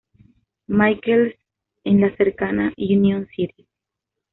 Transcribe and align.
Michael's" 0.65 1.35
en 1.83 2.01
la 2.01 2.15
cercana 2.17 2.73
Union 2.75 3.27
City. 3.35 3.67